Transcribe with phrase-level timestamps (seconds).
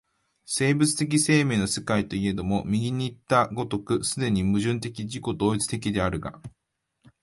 [0.47, 6.41] 生物的生命の世界といえども、右にいった如く既に矛盾的自己同一的であるが、